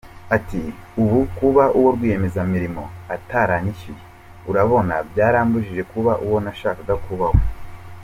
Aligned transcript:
Ati 0.35 0.61
“Ubu 1.01 1.17
kuba 1.37 1.63
uwo 1.77 1.89
rwiyemezamirimo 1.95 2.83
ataranyishyuye 3.15 4.03
urabona 4.49 4.95
byarambujije 5.09 5.83
kuba 5.91 6.11
uwo 6.25 6.37
nashakaga 6.45 6.95
kuba 7.05 7.27
we?”. 7.35 7.41